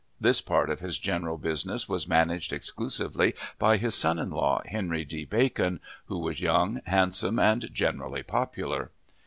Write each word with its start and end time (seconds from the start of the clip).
This 0.19 0.41
part 0.41 0.71
of 0.71 0.79
his 0.79 0.97
general 0.97 1.37
business 1.37 1.87
was 1.87 2.07
managed 2.07 2.51
exclusively 2.51 3.35
by 3.59 3.77
his 3.77 3.93
son 3.93 4.17
in 4.17 4.31
law, 4.31 4.63
Henry 4.65 5.05
D. 5.05 5.25
Bacon, 5.25 5.79
who 6.05 6.17
was 6.17 6.41
young, 6.41 6.81
handsome, 6.87 7.37
and 7.37 7.69
generally 7.71 8.23
popular. 8.23 8.89